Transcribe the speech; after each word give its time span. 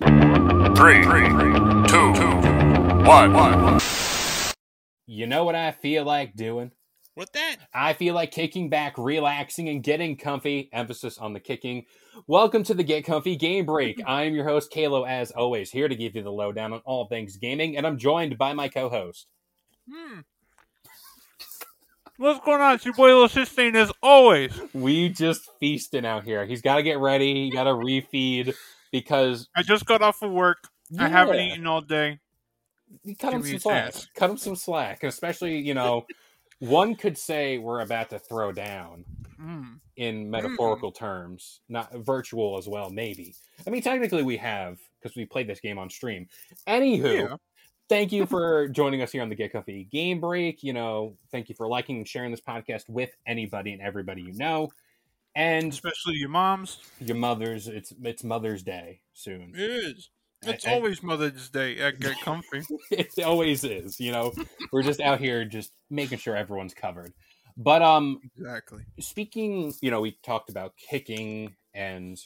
Three, 0.00 1.02
two, 1.04 2.12
one. 3.04 3.80
You 5.06 5.26
know 5.28 5.44
what 5.44 5.54
I 5.54 5.70
feel 5.70 6.04
like 6.04 6.34
doing? 6.34 6.72
What 7.14 7.32
that? 7.34 7.58
I 7.72 7.92
feel 7.92 8.12
like 8.14 8.32
kicking 8.32 8.70
back, 8.70 8.98
relaxing, 8.98 9.68
and 9.68 9.84
getting 9.84 10.16
comfy. 10.16 10.68
Emphasis 10.72 11.18
on 11.18 11.32
the 11.32 11.38
kicking. 11.38 11.84
Welcome 12.26 12.64
to 12.64 12.74
the 12.74 12.82
Get 12.82 13.04
Comfy 13.04 13.36
Game 13.36 13.66
Break. 13.66 14.00
I 14.06 14.24
am 14.24 14.34
your 14.34 14.48
host, 14.48 14.72
Kalo, 14.72 15.04
as 15.04 15.30
always, 15.30 15.70
here 15.70 15.86
to 15.86 15.94
give 15.94 16.16
you 16.16 16.24
the 16.24 16.32
lowdown 16.32 16.72
on 16.72 16.80
all 16.84 17.06
things 17.06 17.36
gaming, 17.36 17.76
and 17.76 17.86
I'm 17.86 17.96
joined 17.96 18.36
by 18.36 18.52
my 18.52 18.66
co 18.66 18.88
host. 18.88 19.28
Hmm. 19.88 20.20
What's 22.16 22.44
going 22.44 22.60
on? 22.60 22.74
It's 22.74 22.84
your 22.84 22.94
boy 22.94 23.16
Lil 23.16 23.28
Shitstain 23.28 23.76
as 23.76 23.92
always. 24.02 24.60
We 24.72 25.08
just 25.08 25.48
feasting 25.60 26.04
out 26.04 26.24
here. 26.24 26.46
He's 26.46 26.62
got 26.62 26.76
to 26.76 26.82
get 26.82 26.98
ready, 26.98 27.44
he 27.44 27.50
got 27.52 27.64
to 27.64 27.70
refeed 27.70 28.54
because 28.94 29.48
I 29.56 29.64
just 29.64 29.86
got 29.86 30.02
off 30.02 30.22
of 30.22 30.30
work. 30.30 30.68
I 31.00 31.08
haven't 31.08 31.40
eaten 31.40 31.66
all 31.66 31.80
day. 31.80 32.20
you 33.02 33.16
cut 33.16 33.32
him 33.32 33.40
Give 33.40 33.50
me 33.52 33.58
some 33.58 33.60
slack. 33.60 33.94
Cut 34.14 34.30
him 34.30 34.36
some 34.36 34.54
slack, 34.54 35.02
especially, 35.02 35.58
you 35.58 35.74
know, 35.74 36.06
one 36.60 36.94
could 36.94 37.18
say 37.18 37.58
we're 37.58 37.80
about 37.80 38.10
to 38.10 38.18
throw 38.20 38.52
down. 38.52 39.04
Mm. 39.40 39.80
in 39.96 40.30
metaphorical 40.30 40.90
terms, 40.92 41.60
not 41.68 41.92
virtual 41.96 42.56
as 42.56 42.68
well, 42.68 42.88
maybe. 42.88 43.34
I 43.66 43.70
mean, 43.70 43.82
technically 43.82 44.22
we 44.22 44.36
have 44.38 44.78
because 45.02 45.16
we 45.16 45.26
played 45.26 45.48
this 45.48 45.60
game 45.60 45.76
on 45.76 45.90
stream. 45.90 46.28
Anywho, 46.68 47.28
Yeah. 47.30 47.36
thank 47.88 48.12
you 48.12 48.24
for 48.26 48.68
joining 48.72 49.02
us 49.02 49.10
here 49.12 49.22
on 49.22 49.28
the 49.28 49.34
Get 49.34 49.52
Comfy 49.52 49.84
Game 49.90 50.20
Break. 50.20 50.62
You 50.62 50.72
know, 50.72 51.16
thank 51.32 51.48
you 51.48 51.54
for 51.56 51.66
liking 51.68 51.96
and 51.96 52.08
sharing 52.08 52.30
this 52.30 52.40
podcast 52.40 52.88
with 52.88 53.10
anybody 53.26 53.72
and 53.72 53.82
everybody 53.82 54.22
you 54.22 54.32
know, 54.34 54.70
and 55.34 55.72
Especially 55.72 56.14
your 56.14 56.28
moms. 56.28 56.78
your 57.00 57.16
mothers. 57.16 57.68
It's 57.68 57.92
it's 58.02 58.24
Mother's 58.24 58.62
Day 58.62 59.00
soon. 59.12 59.52
It 59.54 59.70
is. 59.70 60.10
It's 60.46 60.66
always 60.66 61.02
Mother's 61.02 61.48
Day 61.48 61.78
at 61.78 62.00
Get 62.00 62.20
Comfy. 62.20 62.62
it 62.90 63.22
always 63.24 63.64
is. 63.64 63.98
You 63.98 64.12
know, 64.12 64.32
we're 64.72 64.82
just 64.82 65.00
out 65.00 65.18
here 65.18 65.44
just 65.44 65.72
making 65.90 66.18
sure 66.18 66.36
everyone's 66.36 66.74
covered. 66.74 67.12
But 67.56 67.82
um, 67.82 68.20
exactly. 68.36 68.82
speaking, 69.00 69.72
you 69.80 69.90
know, 69.90 70.00
we 70.00 70.18
talked 70.22 70.50
about 70.50 70.74
kicking 70.76 71.54
and 71.72 72.18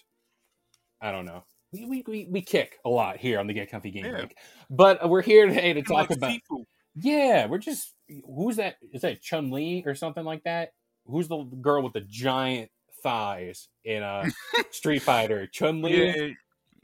I 1.00 1.12
don't 1.12 1.26
know. 1.26 1.44
We, 1.72 1.84
we, 1.84 2.04
we, 2.06 2.28
we 2.30 2.40
kick 2.40 2.78
a 2.84 2.88
lot 2.88 3.18
here 3.18 3.38
on 3.38 3.46
the 3.46 3.52
Get 3.52 3.70
Comfy 3.70 3.90
Game 3.90 4.06
Yeah. 4.06 4.12
Break. 4.12 4.36
But 4.70 5.08
we're 5.08 5.22
here 5.22 5.46
today 5.46 5.74
to 5.74 5.82
talk 5.82 6.08
Like 6.08 6.16
about 6.16 6.32
Sifu. 6.32 6.64
Yeah, 6.94 7.46
we're 7.46 7.58
just 7.58 7.94
who's 8.26 8.56
that 8.56 8.76
is 8.92 9.02
that 9.02 9.22
Chun 9.22 9.50
Li 9.50 9.84
or 9.86 9.94
something 9.94 10.24
like 10.24 10.42
that? 10.44 10.70
Who's 11.06 11.28
the 11.28 11.44
girl 11.60 11.82
with 11.82 11.92
the 11.92 12.00
giant 12.00 12.70
thighs 13.08 13.68
in 13.84 14.02
a 14.02 14.24
Street 14.70 15.02
Fighter? 15.02 15.46
Chun 15.46 15.80
Li? 15.82 16.34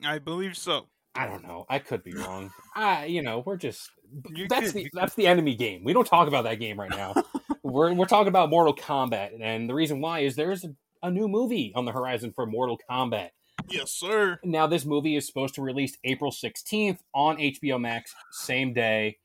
Yeah, 0.01 0.11
I 0.11 0.19
believe 0.19 0.57
so. 0.57 0.87
I 1.15 1.27
don't 1.27 1.45
know. 1.45 1.67
I 1.69 1.79
could 1.79 2.03
be 2.03 2.13
wrong. 2.15 2.51
I 2.75 3.05
you 3.07 3.23
know, 3.23 3.43
we're 3.45 3.57
just 3.57 3.91
You 4.35 4.47
that's 4.49 4.73
could- 4.73 4.85
the 4.85 4.91
that's 4.95 5.15
the 5.15 5.27
enemy 5.27 5.55
game. 5.55 5.85
We 5.85 5.93
don't 5.93 6.07
talk 6.07 6.29
about 6.29 6.45
that 6.45 6.59
game 6.59 6.81
right 6.81 6.91
now. 6.91 7.15
we're 7.63 7.93
we're 7.93 8.07
talking 8.07 8.29
about 8.29 8.51
Mortal 8.51 8.75
Kombat, 8.75 9.31
and 9.41 9.69
the 9.69 9.75
reason 9.75 10.01
why 10.01 10.21
is 10.21 10.35
there's 10.35 10.65
a, 10.65 10.75
a 11.03 11.11
new 11.11 11.29
movie 11.29 11.73
on 11.77 11.85
the 11.85 11.93
horizon 11.93 12.33
for 12.35 12.47
Mortal 12.47 12.79
Kombat. 12.91 13.29
Yes, 13.71 13.93
sir. 13.93 14.39
Now, 14.43 14.67
this 14.67 14.85
movie 14.85 15.15
is 15.17 15.27
supposed 15.27 15.55
to 15.55 15.63
release 15.63 15.97
April 16.03 16.33
16th 16.33 16.99
on 17.15 17.37
HBO 17.37 17.81
Max, 17.81 18.13
same 18.33 18.73
day. 18.75 19.19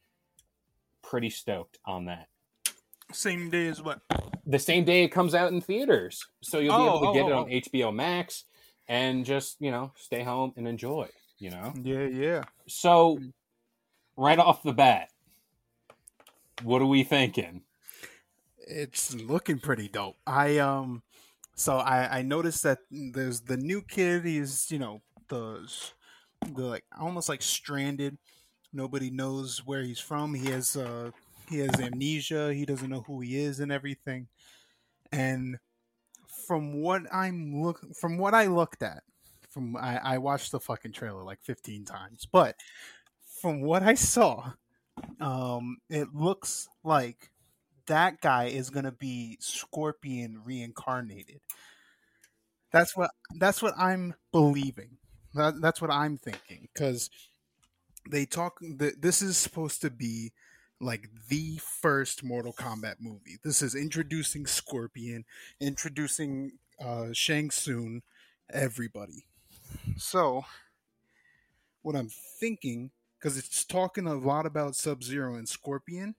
Pretty 1.01 1.29
stoked 1.31 1.79
on 1.85 2.05
that. 2.05 2.27
Same 3.11 3.49
day 3.49 3.67
as 3.67 3.81
what? 3.81 4.01
The 4.45 4.59
same 4.59 4.85
day 4.85 5.03
it 5.03 5.09
comes 5.09 5.35
out 5.35 5.51
in 5.51 5.61
theaters, 5.61 6.25
so 6.41 6.59
you'll 6.59 6.77
be 6.77 6.83
Oh, 6.83 6.87
able 6.87 6.99
to 7.01 7.07
oh, 7.07 7.13
get 7.13 7.25
it 7.25 7.31
oh, 7.31 7.39
on 7.39 7.43
oh. 7.45 7.47
HBO 7.47 7.93
Max 7.95 8.45
and 8.87 9.25
just 9.25 9.57
you 9.59 9.71
know 9.71 9.91
stay 9.95 10.23
home 10.23 10.53
and 10.57 10.67
enjoy. 10.67 11.07
You 11.37 11.51
know. 11.51 11.73
Yeah, 11.81 12.05
yeah. 12.05 12.43
So, 12.67 13.19
right 14.17 14.37
off 14.37 14.61
the 14.63 14.73
bat, 14.73 15.09
what 16.63 16.81
are 16.81 16.85
we 16.87 17.03
thinking? 17.03 17.61
it's 18.69 19.15
looking 19.15 19.59
pretty 19.59 19.87
dope. 19.87 20.15
I 20.25 20.59
um 20.59 21.01
so 21.55 21.77
I 21.77 22.19
I 22.19 22.21
noticed 22.21 22.63
that 22.63 22.79
there's 22.91 23.41
the 23.41 23.57
new 23.57 23.81
kid 23.81 24.23
he's, 24.23 24.71
you 24.71 24.79
know, 24.79 25.01
the 25.27 25.67
the 26.53 26.63
like 26.63 26.85
almost 26.99 27.27
like 27.27 27.41
stranded. 27.41 28.17
Nobody 28.71 29.09
knows 29.09 29.65
where 29.65 29.81
he's 29.81 29.99
from. 29.99 30.35
He 30.35 30.51
has 30.51 30.75
uh 30.77 31.11
he 31.49 31.59
has 31.59 31.79
amnesia. 31.79 32.53
He 32.53 32.65
doesn't 32.65 32.89
know 32.89 33.01
who 33.01 33.21
he 33.21 33.37
is 33.37 33.59
and 33.59 33.71
everything. 33.71 34.27
And 35.11 35.59
from 36.27 36.81
what 36.81 37.03
I'm 37.13 37.61
look 37.61 37.95
from 37.95 38.17
what 38.17 38.33
I 38.35 38.47
looked 38.47 38.83
at, 38.83 39.03
from 39.49 39.75
I, 39.77 39.97
I 39.97 40.17
watched 40.19 40.51
the 40.51 40.59
fucking 40.59 40.93
trailer 40.93 41.23
like 41.23 41.41
15 41.43 41.85
times, 41.85 42.27
but 42.31 42.57
from 43.41 43.61
what 43.61 43.83
I 43.83 43.95
saw, 43.95 44.53
um, 45.21 45.77
it 45.89 46.13
looks 46.15 46.69
like 46.83 47.31
that 47.87 48.21
guy 48.21 48.45
is 48.45 48.69
gonna 48.69 48.91
be 48.93 49.37
Scorpion 49.41 50.43
reincarnated. 50.45 51.41
That's 52.71 52.95
what 52.95 53.11
that's 53.39 53.61
what 53.61 53.73
I'm 53.77 54.15
believing. 54.31 54.97
That, 55.33 55.61
that's 55.61 55.81
what 55.81 55.91
I'm 55.91 56.17
thinking 56.17 56.67
because 56.73 57.09
they 58.09 58.25
talk. 58.25 58.59
th- 58.59 58.95
This 58.99 59.21
is 59.21 59.37
supposed 59.37 59.81
to 59.81 59.89
be 59.89 60.33
like 60.79 61.09
the 61.27 61.59
first 61.61 62.23
Mortal 62.23 62.53
Kombat 62.53 62.95
movie. 62.99 63.37
This 63.43 63.61
is 63.61 63.75
introducing 63.75 64.45
Scorpion, 64.45 65.25
introducing 65.59 66.53
uh, 66.83 67.07
Shang 67.11 67.51
Tsung, 67.51 68.01
everybody. 68.51 69.25
So, 69.97 70.45
what 71.81 71.95
I'm 71.95 72.09
thinking, 72.39 72.91
because 73.17 73.37
it's 73.37 73.65
talking 73.65 74.07
a 74.07 74.15
lot 74.15 74.45
about 74.45 74.75
Sub 74.75 75.03
Zero 75.03 75.35
and 75.35 75.47
Scorpion, 75.49 76.15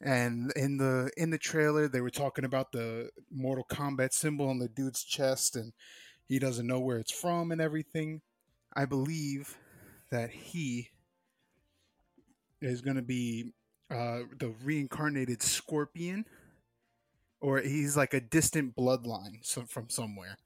and 0.00 0.52
in 0.56 0.76
the 0.78 1.10
in 1.16 1.30
the 1.30 1.38
trailer 1.38 1.88
they 1.88 2.00
were 2.00 2.10
talking 2.10 2.44
about 2.44 2.72
the 2.72 3.10
Mortal 3.30 3.66
Kombat 3.70 4.12
symbol 4.12 4.48
on 4.48 4.58
the 4.58 4.68
dude's 4.68 5.04
chest, 5.04 5.54
and 5.54 5.72
he 6.26 6.38
doesn't 6.38 6.66
know 6.66 6.80
where 6.80 6.98
it's 6.98 7.12
from 7.12 7.52
and 7.52 7.60
everything. 7.60 8.20
I 8.76 8.84
believe 8.84 9.56
that 10.10 10.30
he 10.30 10.90
is 12.60 12.80
going 12.80 12.96
to 12.96 13.02
be 13.02 13.52
uh, 13.90 14.20
the 14.38 14.54
reincarnated 14.62 15.42
Scorpion, 15.42 16.24
or 17.40 17.60
he's 17.60 17.96
like 17.96 18.14
a 18.14 18.20
distant 18.20 18.74
bloodline 18.76 19.38
so, 19.42 19.62
from 19.62 19.88
somewhere. 19.88 20.36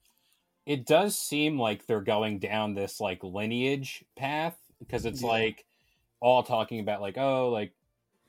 It 0.65 0.85
does 0.85 1.17
seem 1.17 1.57
like 1.57 1.85
they're 1.85 2.01
going 2.01 2.39
down 2.39 2.73
this 2.75 2.99
like 2.99 3.23
lineage 3.23 4.03
path 4.15 4.57
because 4.79 5.05
it's 5.05 5.21
Yeah. 5.21 5.29
like 5.29 5.65
all 6.19 6.43
talking 6.43 6.79
about 6.79 7.01
like 7.01 7.17
oh 7.17 7.49
like 7.49 7.73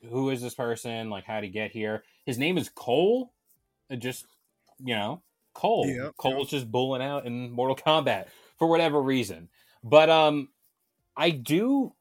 who 0.09 0.29
is 0.29 0.41
this 0.41 0.55
person 0.55 1.09
like 1.09 1.25
how 1.25 1.41
he 1.41 1.49
get 1.49 1.71
here? 1.71 2.03
His 2.25 2.37
name 2.39 2.57
is 2.57 2.69
Cole. 2.69 3.33
It 3.89 3.97
just 3.97 4.25
you 4.79 4.95
know 4.95 5.21
Cole. 5.53 5.85
Yeah, 5.87 6.09
Cole's 6.17 6.49
just 6.49 6.71
bulling 6.71 7.01
out 7.01 7.25
in 7.25 7.51
Mortal 7.51 7.75
Kombat 7.75 8.27
for 8.57 8.67
whatever 8.67 9.01
reason. 9.01 9.49
But 9.83 10.09
um, 10.09 10.49
I 11.15 11.31
do 11.31 11.93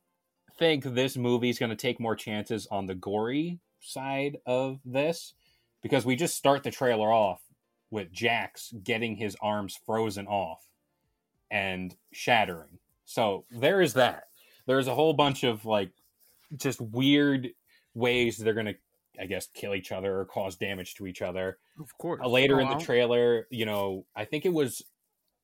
think 0.60 0.84
this 0.84 1.16
movie 1.16 1.48
is 1.48 1.58
going 1.58 1.70
to 1.70 1.76
take 1.76 1.98
more 1.98 2.14
chances 2.14 2.68
on 2.70 2.86
the 2.86 2.94
gory 2.94 3.58
side 3.80 4.36
of 4.44 4.78
this 4.84 5.32
because 5.82 6.04
we 6.04 6.14
just 6.14 6.36
start 6.36 6.62
the 6.62 6.70
trailer 6.70 7.10
off 7.10 7.40
with 7.90 8.12
Jax 8.12 8.72
getting 8.84 9.16
his 9.16 9.36
arms 9.40 9.76
frozen 9.86 10.26
off 10.26 10.62
and 11.50 11.96
shattering. 12.12 12.78
So 13.06 13.46
there 13.50 13.80
is 13.80 13.94
that. 13.94 14.24
There's 14.66 14.86
a 14.86 14.94
whole 14.94 15.14
bunch 15.14 15.42
of 15.44 15.64
like 15.64 15.90
just 16.56 16.78
weird 16.80 17.48
ways 17.94 18.36
they're 18.36 18.54
gonna, 18.54 18.74
I 19.18 19.24
guess, 19.24 19.48
kill 19.54 19.74
each 19.74 19.90
other 19.92 20.20
or 20.20 20.26
cause 20.26 20.56
damage 20.56 20.94
to 20.96 21.06
each 21.06 21.22
other. 21.22 21.58
Of 21.80 21.96
course. 21.96 22.20
Uh, 22.22 22.28
later 22.28 22.56
Oh, 22.56 22.58
in 22.60 22.68
the 22.68 22.84
trailer, 22.84 23.46
you 23.50 23.64
know, 23.64 24.04
I 24.14 24.26
think 24.26 24.44
it 24.44 24.52
was 24.52 24.82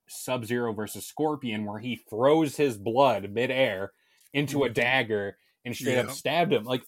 Sub 0.08 0.44
Zero 0.44 0.74
versus 0.74 1.06
Scorpion 1.06 1.64
where 1.64 1.78
he 1.78 1.96
throws 1.96 2.56
his 2.56 2.76
blood 2.76 3.30
midair 3.32 3.92
into 4.36 4.62
a 4.62 4.66
mm-hmm. 4.66 4.74
dagger 4.74 5.36
and 5.64 5.74
straight 5.74 5.98
up 5.98 6.10
stabbed 6.10 6.52
him. 6.52 6.64
Like, 6.64 6.82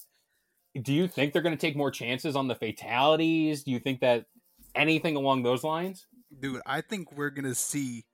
do 0.80 0.92
you 0.92 1.08
think 1.08 1.32
they're 1.32 1.42
going 1.42 1.56
to 1.56 1.60
take 1.60 1.76
more 1.76 1.90
chances 1.90 2.36
on 2.36 2.46
the 2.46 2.54
fatalities? 2.54 3.64
Do 3.64 3.72
you 3.72 3.80
think 3.80 4.00
that 4.00 4.26
anything 4.74 5.16
along 5.16 5.42
those 5.42 5.64
lines? 5.64 6.06
dude 6.40 6.60
i 6.66 6.80
think 6.80 7.12
we're 7.12 7.30
gonna 7.30 7.54
see 7.54 8.04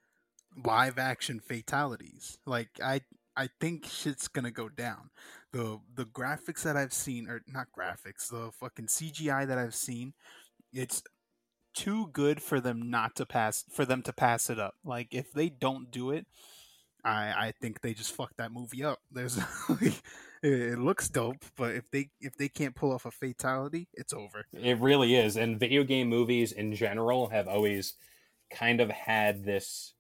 live 0.65 0.99
action 0.99 1.41
fatalities 1.41 2.39
like 2.47 2.69
i 2.83 3.01
i 3.37 3.49
think 3.61 3.87
shit's 3.87 4.29
gonna 4.29 4.51
go 4.51 4.69
down 4.69 5.11
the 5.53 5.79
the 5.95 6.05
graphics 6.05 6.63
that 6.63 6.77
i've 6.77 6.93
seen 6.93 7.29
or 7.29 7.43
not 7.49 7.67
graphics 7.77 8.29
the 8.31 8.51
fucking 8.61 8.87
cgi 8.87 9.47
that 9.47 9.59
i've 9.59 9.75
seen 9.75 10.13
it's 10.73 11.03
too 11.75 12.07
good 12.13 12.41
for 12.41 12.61
them 12.61 12.89
not 12.89 13.17
to 13.17 13.27
pass 13.27 13.65
for 13.73 13.85
them 13.85 14.01
to 14.01 14.13
pass 14.13 14.49
it 14.49 14.61
up 14.61 14.75
like 14.85 15.09
if 15.11 15.33
they 15.33 15.49
don't 15.49 15.91
do 15.91 16.11
it 16.11 16.27
i 17.05 17.47
i 17.49 17.53
think 17.61 17.81
they 17.81 17.93
just 17.95 18.15
fucked 18.15 18.37
that 18.39 18.53
movie 18.53 18.83
up 18.85 19.01
there's 19.13 19.39
like 19.69 19.83
it, 20.43 20.53
it 20.73 20.79
looks 20.79 21.09
dope 21.09 21.45
but 21.57 21.75
if 21.75 21.91
they 21.91 22.09
if 22.21 22.37
they 22.37 22.49
can't 22.49 22.75
pull 22.75 22.93
off 22.93 23.07
a 23.07 23.11
fatality 23.11 23.89
it's 23.95 24.13
over 24.13 24.45
It 24.53 24.79
really 24.79 25.15
is. 25.15 25.37
And 25.37 25.59
video 25.59 25.85
game 25.85 26.09
movies 26.09 26.53
in 26.53 26.75
general 26.75 27.29
have 27.31 27.49
always 27.49 27.95
kind 28.51 28.81
of 28.81 28.91
had 28.91 29.45
this 29.45 29.95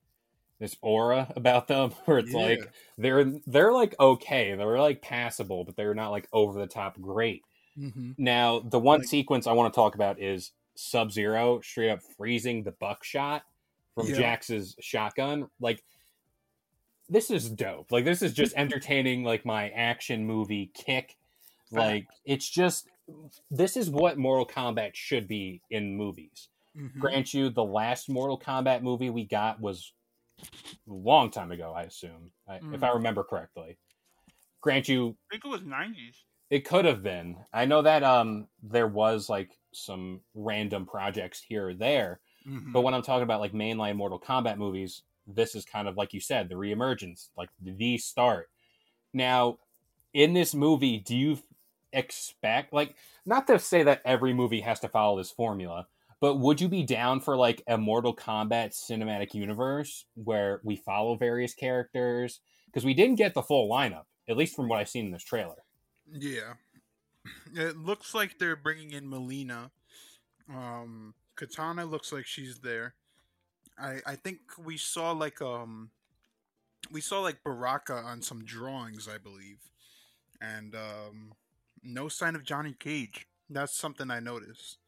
this 0.60 0.76
aura 0.82 1.32
about 1.34 1.66
them 1.66 1.90
where 2.04 2.18
it's 2.18 2.32
Yeah. 2.32 2.38
like 2.40 2.72
they're 2.98 3.24
they're 3.46 3.72
like 3.72 3.94
okay, 3.98 4.54
they're 4.54 4.78
like 4.78 5.00
passable, 5.02 5.64
but 5.64 5.76
they're 5.76 5.94
not 5.94 6.10
like 6.10 6.28
over 6.32 6.58
the 6.60 6.66
top 6.66 7.00
great. 7.00 7.42
mm-hmm. 7.78 8.12
Now, 8.18 8.60
the 8.60 8.78
one 8.78 9.00
Like- 9.00 9.08
sequence 9.08 9.46
I 9.46 9.52
want 9.52 9.72
to 9.72 9.76
talk 9.76 9.94
about 9.94 10.20
is 10.20 10.52
Sub 10.76 11.10
Zero 11.10 11.60
straight 11.60 11.90
up 11.90 12.00
freezing 12.16 12.62
the 12.64 12.72
buckshot 12.72 13.42
from 13.94 14.08
Yeah. 14.08 14.16
Jax's 14.16 14.76
shotgun. 14.80 15.48
Like, 15.60 15.82
this 17.08 17.30
is 17.30 17.48
dope. 17.50 17.92
Like, 17.92 18.04
this 18.04 18.22
is 18.22 18.32
just 18.32 18.54
entertaining, 18.56 19.24
like 19.24 19.44
my 19.44 19.68
action 19.70 20.26
movie 20.26 20.70
kick. 20.74 21.16
Like, 21.70 22.06
it's 22.24 22.48
just 22.48 22.88
this 23.50 23.76
is 23.76 23.90
what 23.90 24.16
Mortal 24.18 24.46
Kombat 24.46 24.94
should 24.94 25.26
be 25.28 25.60
in 25.70 25.96
movies. 25.96 26.48
Mm-hmm. 26.76 27.00
Grant 27.00 27.34
you, 27.34 27.50
the 27.50 27.64
last 27.64 28.08
Mortal 28.08 28.38
Kombat 28.38 28.82
movie 28.82 29.10
we 29.10 29.24
got 29.24 29.60
was 29.60 29.92
a 30.42 30.46
long 30.92 31.30
time 31.30 31.52
ago, 31.52 31.72
I 31.76 31.82
assume, 31.82 32.30
I, 32.48 32.56
if 32.72 32.82
I 32.82 32.88
Mm. 32.88 32.94
remember 32.94 33.22
correctly. 33.24 33.76
Grant 34.60 34.88
you, 34.88 35.16
I 35.30 35.34
think 35.34 35.44
it 35.44 35.48
was 35.48 35.60
90s. 35.62 36.22
it 36.50 36.64
could 36.64 36.84
have 36.84 37.02
been. 37.02 37.36
I 37.52 37.64
know 37.66 37.82
that 37.82 38.02
um 38.02 38.48
there 38.62 38.86
was 38.88 39.28
like 39.28 39.50
some 39.72 40.20
random 40.34 40.86
projects 40.86 41.40
here 41.46 41.68
or 41.68 41.74
there, 41.74 42.20
Mhm. 42.46 42.72
but 42.72 42.80
when 42.82 42.94
I'm 42.94 43.02
talking 43.02 43.22
about 43.24 43.40
like 43.40 43.52
mainline 43.52 43.96
Mortal 43.96 44.18
Kombat 44.20 44.56
movies, 44.58 45.02
this 45.26 45.54
is 45.54 45.64
kind 45.64 45.88
of 45.88 45.96
like 45.96 46.12
you 46.12 46.20
said, 46.20 46.48
the 46.48 46.54
reemergence, 46.54 47.28
like 47.36 47.50
the 47.60 47.98
start. 47.98 48.50
Now, 49.12 49.58
in 50.12 50.32
this 50.32 50.54
movie, 50.54 50.98
do 50.98 51.16
you 51.16 51.38
expect 51.92 52.72
like 52.72 52.96
not 53.24 53.46
to 53.46 53.58
say 53.58 53.84
that 53.84 54.02
every 54.04 54.34
movie 54.34 54.60
has 54.60 54.80
to 54.80 54.88
follow 54.88 55.16
this 55.16 55.30
formula, 55.30 55.86
but 56.20 56.36
would 56.36 56.60
you 56.60 56.68
be 56.68 56.82
down 56.82 57.20
for 57.20 57.36
like 57.36 57.62
a 57.66 57.78
Mortal 57.78 58.14
Kombat 58.14 58.70
cinematic 58.70 59.34
universe 59.34 60.06
where 60.14 60.60
we 60.64 60.76
follow 60.76 61.16
various 61.16 61.54
characters? 61.54 62.40
Because 62.66 62.84
we 62.84 62.94
didn't 62.94 63.16
get 63.16 63.34
the 63.34 63.42
full 63.42 63.70
lineup, 63.70 64.04
at 64.28 64.36
least 64.36 64.56
from 64.56 64.68
what 64.68 64.80
I've 64.80 64.88
seen 64.88 65.06
in 65.06 65.12
this 65.12 65.22
trailer. 65.22 65.62
Yeah. 66.12 66.54
It 67.54 67.76
looks 67.76 68.14
like 68.14 68.38
they're 68.38 68.56
bringing 68.56 68.92
in 68.92 69.08
Mileena. 69.08 69.70
Um, 70.48 71.14
Katana 71.36 71.84
looks 71.84 72.12
like 72.12 72.26
she's 72.26 72.58
there. 72.58 72.94
I 73.78 74.00
I 74.06 74.16
think 74.16 74.40
we 74.58 74.76
saw 74.76 75.12
like 75.12 75.40
um 75.42 75.90
we 76.90 77.00
saw 77.00 77.20
like 77.20 77.42
Baraka 77.42 77.94
on 77.94 78.22
some 78.22 78.44
drawings, 78.44 79.08
I 79.08 79.18
believe. 79.18 79.58
And 80.40 80.74
um 80.74 81.32
no 81.82 82.08
sign 82.08 82.34
of 82.34 82.44
Johnny 82.44 82.74
Cage. 82.78 83.26
That's 83.50 83.76
something 83.76 84.10
I 84.10 84.20
noticed. 84.20 84.78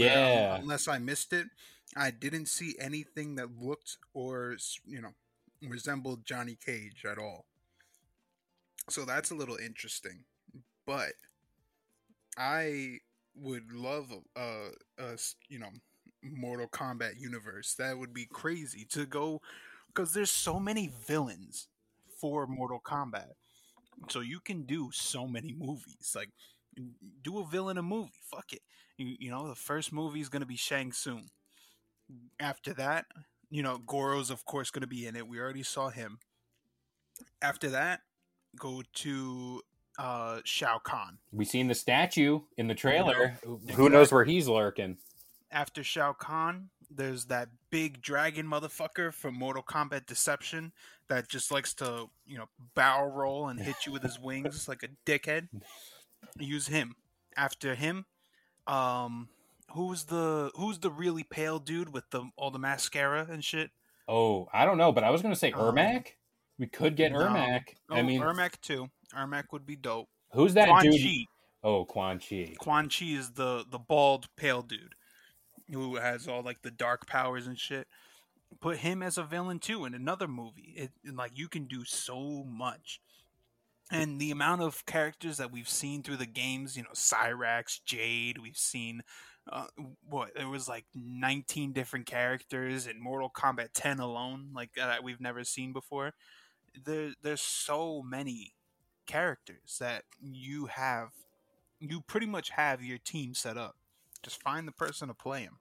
Um, 0.00 0.48
Yeah. 0.48 0.58
unless 0.60 0.88
I 0.88 0.98
missed 0.98 1.32
it, 1.32 1.48
I 1.96 2.10
didn't 2.10 2.46
see 2.46 2.74
anything 2.78 3.36
that 3.36 3.58
looked 3.60 3.98
or 4.14 4.56
you 4.86 5.00
know 5.00 5.12
resembled 5.62 6.24
Johnny 6.24 6.56
Cage 6.64 7.04
at 7.10 7.18
all. 7.18 7.46
So 8.90 9.04
that's 9.04 9.30
a 9.30 9.34
little 9.34 9.56
interesting, 9.56 10.24
but 10.86 11.14
I 12.36 13.00
would 13.34 13.72
love 13.72 14.12
a 14.36 14.72
s- 14.98 15.36
you 15.48 15.58
know 15.58 15.70
Mortal 16.32 16.68
Kombat 16.68 17.18
universe. 17.20 17.74
That 17.74 17.98
would 17.98 18.12
be 18.14 18.26
crazy 18.26 18.86
to 18.90 19.06
go 19.06 19.40
because 19.88 20.12
there's 20.14 20.30
so 20.30 20.58
many 20.58 20.90
villains 21.06 21.68
for 22.20 22.46
Mortal 22.46 22.80
Kombat. 22.84 23.32
So 24.08 24.20
you 24.20 24.40
can 24.40 24.62
do 24.64 24.90
so 24.92 25.26
many 25.26 25.52
movies. 25.56 26.12
Like 26.14 26.30
do 27.22 27.38
a 27.38 27.46
villain 27.46 27.78
a 27.78 27.82
movie. 27.82 28.12
Fuck 28.30 28.52
it. 28.52 28.62
You, 28.96 29.16
you 29.18 29.30
know, 29.30 29.48
the 29.48 29.54
first 29.54 29.92
movie 29.92 30.20
is 30.20 30.28
going 30.28 30.42
to 30.42 30.46
be 30.46 30.56
Shang 30.56 30.92
Tsung. 30.92 31.28
After 32.38 32.72
that, 32.74 33.06
you 33.50 33.62
know, 33.62 33.78
Goro's 33.78 34.30
of 34.30 34.44
course 34.44 34.70
going 34.70 34.82
to 34.82 34.86
be 34.88 35.06
in 35.06 35.16
it. 35.16 35.26
We 35.28 35.38
already 35.38 35.62
saw 35.62 35.88
him. 35.90 36.18
After 37.40 37.68
that, 37.70 38.00
go 38.58 38.82
to 38.94 39.62
uh 39.98 40.40
Shao 40.44 40.78
Kahn. 40.78 41.18
we 41.32 41.44
seen 41.44 41.68
the 41.68 41.74
statue 41.74 42.40
in 42.56 42.66
the 42.66 42.74
trailer. 42.74 43.38
Who 43.74 43.88
knows 43.88 44.10
where 44.10 44.24
he's 44.24 44.48
lurking? 44.48 44.98
After 45.54 45.84
Shao 45.84 46.12
Kahn, 46.12 46.68
there's 46.90 47.26
that 47.26 47.48
big 47.70 48.02
dragon 48.02 48.44
motherfucker 48.44 49.12
from 49.14 49.34
Mortal 49.34 49.62
Kombat 49.62 50.04
Deception 50.06 50.72
that 51.08 51.28
just 51.28 51.52
likes 51.52 51.72
to, 51.74 52.06
you 52.26 52.36
know, 52.38 52.46
barrel 52.74 53.08
roll 53.10 53.48
and 53.48 53.60
hit 53.60 53.76
you 53.86 53.92
with 53.92 54.02
his 54.02 54.18
wings 54.20 54.66
like 54.68 54.82
a 54.82 54.88
dickhead. 55.08 55.48
Use 56.38 56.66
him. 56.66 56.96
After 57.36 57.74
him, 57.76 58.04
um 58.66 59.28
who's 59.72 60.04
the 60.04 60.50
who's 60.56 60.78
the 60.80 60.90
really 60.90 61.22
pale 61.22 61.58
dude 61.58 61.92
with 61.92 62.08
the 62.10 62.24
all 62.36 62.50
the 62.50 62.58
mascara 62.58 63.26
and 63.30 63.44
shit? 63.44 63.70
Oh, 64.08 64.48
I 64.52 64.64
don't 64.64 64.78
know, 64.78 64.90
but 64.92 65.04
I 65.04 65.10
was 65.10 65.22
gonna 65.22 65.36
say 65.36 65.52
Um, 65.52 65.60
Ermac. 65.74 66.06
We 66.58 66.66
could 66.66 66.96
get 66.96 67.12
no. 67.12 67.18
Ermac. 67.18 67.62
Oh, 67.90 67.96
I 67.96 68.02
mean, 68.02 68.20
Ermac 68.20 68.60
too. 68.60 68.88
Ermac 69.16 69.44
would 69.52 69.66
be 69.66 69.76
dope. 69.76 70.08
who's 70.32 70.54
that 70.54 70.68
Quan 70.68 70.82
dude? 70.84 71.00
Chi. 71.00 71.26
Oh, 71.62 71.84
Quan 71.84 72.18
Chi. 72.18 72.54
Quan 72.58 72.88
Chi 72.88 73.06
is 73.06 73.32
the 73.32 73.64
the 73.70 73.78
bald 73.78 74.26
pale 74.36 74.62
dude 74.62 74.94
who 75.72 75.96
has 75.96 76.28
all 76.28 76.42
like 76.42 76.62
the 76.62 76.70
dark 76.70 77.06
powers 77.06 77.46
and 77.46 77.58
shit. 77.58 77.86
Put 78.60 78.78
him 78.78 79.02
as 79.02 79.18
a 79.18 79.24
villain 79.24 79.58
too 79.58 79.84
in 79.84 79.94
another 79.94 80.28
movie. 80.28 80.74
It 80.76 80.92
and, 81.04 81.16
like 81.16 81.32
you 81.34 81.48
can 81.48 81.66
do 81.66 81.84
so 81.84 82.44
much. 82.44 83.00
And 83.90 84.20
the 84.20 84.30
amount 84.30 84.62
of 84.62 84.86
characters 84.86 85.36
that 85.36 85.52
we've 85.52 85.68
seen 85.68 86.02
through 86.02 86.16
the 86.16 86.26
games, 86.26 86.76
you 86.76 86.82
know, 86.82 86.90
Cyrax, 86.94 87.80
Jade, 87.84 88.38
we've 88.38 88.56
seen 88.56 89.02
uh, 89.50 89.66
what 90.08 90.30
there 90.34 90.48
was 90.48 90.68
like 90.68 90.86
19 90.94 91.72
different 91.72 92.06
characters 92.06 92.86
in 92.86 93.02
Mortal 93.02 93.30
Kombat 93.30 93.68
10 93.74 94.00
alone, 94.00 94.50
like 94.54 94.70
uh, 94.80 94.86
that 94.86 95.04
we've 95.04 95.20
never 95.20 95.44
seen 95.44 95.72
before. 95.72 96.14
There, 96.82 97.10
there's 97.22 97.42
so 97.42 98.02
many 98.02 98.54
characters 99.06 99.76
that 99.80 100.04
you 100.18 100.66
have 100.66 101.10
you 101.78 102.00
pretty 102.00 102.26
much 102.26 102.50
have 102.50 102.82
your 102.82 102.98
team 102.98 103.34
set 103.34 103.56
up. 103.56 103.76
Just 104.24 104.42
find 104.42 104.66
the 104.66 104.72
person 104.72 105.08
to 105.08 105.14
play 105.14 105.42
him. 105.42 105.58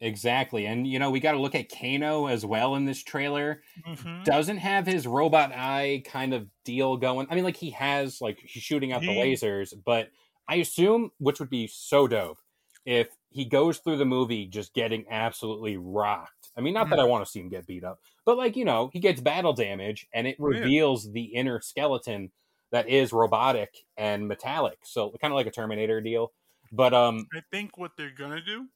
Exactly, 0.00 0.66
and 0.66 0.86
you 0.86 0.98
know 0.98 1.10
we 1.10 1.20
got 1.20 1.32
to 1.32 1.40
look 1.40 1.54
at 1.54 1.70
Kano 1.70 2.26
as 2.26 2.44
well 2.44 2.74
in 2.74 2.84
this 2.84 3.02
trailer. 3.02 3.62
Mm-hmm. 3.86 4.24
Doesn't 4.24 4.58
have 4.58 4.86
his 4.86 5.06
robot 5.06 5.52
eye 5.54 6.02
kind 6.04 6.34
of 6.34 6.48
deal 6.64 6.96
going. 6.98 7.26
I 7.30 7.34
mean, 7.34 7.44
like 7.44 7.56
he 7.56 7.70
has, 7.70 8.20
like 8.20 8.38
he's 8.42 8.62
shooting 8.62 8.92
out 8.92 9.00
the 9.00 9.08
lasers, 9.08 9.72
but 9.84 10.10
I 10.48 10.56
assume, 10.56 11.12
which 11.18 11.40
would 11.40 11.48
be 11.48 11.66
so 11.66 12.06
dope, 12.06 12.38
if 12.84 13.08
he 13.30 13.46
goes 13.46 13.78
through 13.78 13.96
the 13.96 14.04
movie 14.04 14.46
just 14.46 14.74
getting 14.74 15.06
absolutely 15.10 15.78
rocked. 15.78 16.50
I 16.56 16.60
mean, 16.60 16.74
not 16.74 16.90
that 16.90 17.00
I 17.00 17.04
want 17.04 17.24
to 17.24 17.30
see 17.30 17.40
him 17.40 17.48
get 17.48 17.66
beat 17.66 17.82
up, 17.84 17.98
but 18.26 18.36
like 18.36 18.54
you 18.54 18.66
know, 18.66 18.90
he 18.92 19.00
gets 19.00 19.22
battle 19.22 19.54
damage, 19.54 20.06
and 20.12 20.26
it 20.26 20.36
Oh, 20.38 20.50
yeah. 20.50 20.58
reveals 20.60 21.10
the 21.10 21.24
inner 21.24 21.62
skeleton 21.62 22.32
that 22.70 22.86
is 22.88 23.14
robotic 23.14 23.70
and 23.96 24.28
metallic. 24.28 24.78
So 24.84 25.14
kind 25.22 25.32
of 25.32 25.36
like 25.36 25.46
a 25.46 25.50
Terminator 25.50 26.02
deal. 26.02 26.32
But 26.76 26.94
um, 26.94 27.26
I 27.32 27.40
think 27.52 27.78
what 27.78 27.96
they're 27.96 28.10
gonna 28.10 28.40
do, 28.42 28.68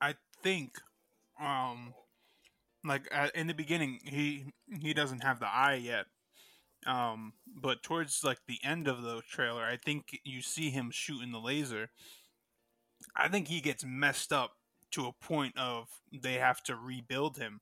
I 0.00 0.14
think, 0.42 0.76
um, 1.40 1.94
like 2.84 3.08
uh, 3.14 3.30
in 3.34 3.46
the 3.46 3.54
beginning, 3.54 4.00
he 4.04 4.46
he 4.80 4.94
doesn't 4.94 5.22
have 5.24 5.40
the 5.40 5.48
eye 5.48 5.76
yet. 5.76 6.06
Um, 6.86 7.34
but 7.46 7.82
towards 7.82 8.24
like 8.24 8.40
the 8.48 8.58
end 8.64 8.88
of 8.88 9.02
the 9.02 9.22
trailer, 9.28 9.64
I 9.64 9.76
think 9.78 10.18
you 10.24 10.42
see 10.42 10.70
him 10.70 10.90
shooting 10.92 11.32
the 11.32 11.40
laser. 11.40 11.90
I 13.16 13.28
think 13.28 13.48
he 13.48 13.60
gets 13.60 13.84
messed 13.84 14.32
up 14.32 14.52
to 14.92 15.06
a 15.06 15.12
point 15.12 15.56
of 15.56 15.88
they 16.12 16.34
have 16.34 16.62
to 16.64 16.76
rebuild 16.76 17.36
him. 17.38 17.60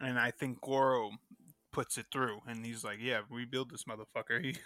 and 0.00 0.18
I 0.18 0.30
think 0.32 0.60
Goro 0.62 1.12
puts 1.76 1.98
it 1.98 2.06
through, 2.10 2.40
and 2.48 2.64
he's 2.64 2.82
like, 2.82 2.98
"Yeah, 3.00 3.20
rebuild 3.30 3.70
this 3.70 3.84
motherfucker. 3.84 4.40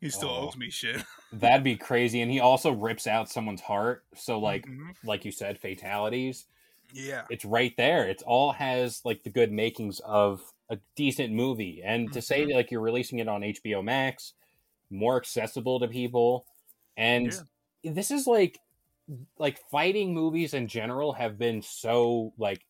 He 0.00 0.06
he 0.06 0.08
still 0.10 0.30
Oh. 0.30 0.46
owes 0.48 0.56
me 0.56 0.70
shit." 0.70 1.04
That'd 1.32 1.62
be 1.62 1.76
crazy. 1.76 2.22
And 2.22 2.30
he 2.32 2.40
also 2.40 2.72
rips 2.72 3.06
out 3.06 3.28
someone's 3.30 3.60
heart. 3.60 4.04
So 4.16 4.38
like 4.40 4.66
Mhm. 4.66 4.94
like 5.04 5.24
you 5.26 5.30
said, 5.32 5.58
fatalities. 5.58 6.46
yeah, 6.92 7.24
It's 7.30 7.44
right 7.44 7.76
there. 7.76 8.08
It's 8.08 8.22
all 8.24 8.52
has 8.52 9.04
like 9.04 9.22
the 9.22 9.30
good 9.30 9.52
makings 9.52 10.00
of 10.00 10.42
a 10.70 10.78
decent 10.96 11.32
movie. 11.32 11.82
And 11.84 12.12
to 12.14 12.20
say 12.22 12.44
Mhm. 12.46 12.54
like 12.54 12.70
you're 12.72 12.80
releasing 12.80 13.18
it 13.20 13.28
on 13.28 13.42
HBO 13.44 13.80
Max, 13.82 14.32
more 14.88 15.16
accessible 15.16 15.78
to 15.80 15.86
people, 15.88 16.46
and 16.96 17.32
this 17.84 18.10
is 18.10 18.26
like 18.26 18.58
like 19.38 19.58
fighting 19.70 20.14
movies 20.14 20.54
in 20.54 20.66
general 20.68 21.12
have 21.12 21.36
been 21.38 21.60
so 21.62 22.32
like 22.38 22.64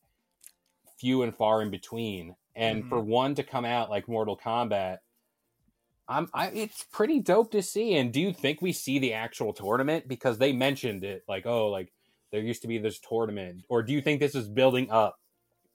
few 0.99 1.23
and 1.23 1.35
far 1.37 1.62
in 1.62 1.71
between 1.71 2.35
and 2.54 2.85
Mhm. 2.85 2.88
for 2.88 3.00
one 3.00 3.35
to 3.35 3.42
come 3.42 3.64
out 3.64 3.90
like 3.90 4.09
mortal 4.09 4.37
kombat 4.37 4.99
i'm 6.09 6.28
I, 6.35 6.49
it's 6.49 6.85
pretty 6.85 7.21
dope 7.21 7.50
to 7.52 7.62
see 7.62 7.95
and 7.95 8.12
do 8.12 8.21
you 8.21 8.33
think 8.33 8.61
we 8.61 8.73
see 8.73 8.99
the 8.99 9.12
actual 9.12 9.52
tournament 9.52 10.09
because 10.09 10.38
they 10.38 10.52
mentioned 10.52 11.04
it 11.04 11.25
like 11.28 11.47
oh 11.47 11.69
like 11.69 11.92
there 12.33 12.40
used 12.40 12.62
to 12.62 12.69
be 12.69 12.78
this 12.78 12.99
tournament 12.99 13.64
or 13.69 13.83
do 13.83 13.92
you 13.92 14.00
think 14.00 14.21
this 14.21 14.35
is 14.35 14.49
building 14.49 14.90
up 14.90 15.19